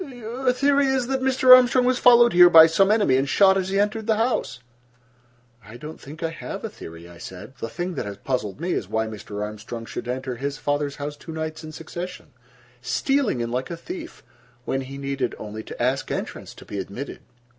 "Your 0.03 0.51
theory 0.51 0.87
is 0.87 1.05
that 1.05 1.21
Mr. 1.21 1.55
Armstrong 1.55 1.85
was 1.85 1.99
followed 1.99 2.33
here 2.33 2.49
by 2.49 2.65
some 2.65 2.89
enemy, 2.89 3.17
and 3.17 3.29
shot 3.29 3.55
as 3.55 3.69
he 3.69 3.79
entered 3.79 4.07
the 4.07 4.15
house?" 4.15 4.59
"I 5.63 5.77
don't 5.77 6.01
think 6.01 6.23
I 6.23 6.31
have 6.31 6.63
a 6.65 6.69
theory," 6.69 7.07
I 7.07 7.19
said. 7.19 7.53
"The 7.59 7.69
thing 7.69 7.93
that 7.93 8.07
has 8.07 8.17
puzzled 8.17 8.59
me 8.59 8.71
is 8.73 8.89
why 8.89 9.05
Mr. 9.05 9.43
Armstrong 9.43 9.85
should 9.85 10.07
enter 10.07 10.37
his 10.37 10.57
father's 10.57 10.95
house 10.95 11.15
two 11.15 11.31
nights 11.31 11.63
in 11.63 11.71
succession, 11.71 12.33
stealing 12.81 13.41
in 13.41 13.51
like 13.51 13.69
a 13.69 13.77
thief, 13.77 14.23
when 14.65 14.81
he 14.81 14.97
needed 14.97 15.35
only 15.37 15.61
to 15.61 15.79
ask 15.79 16.09
entrance 16.09 16.55
to 16.55 16.65
be 16.65 16.79
admitted." 16.79 17.19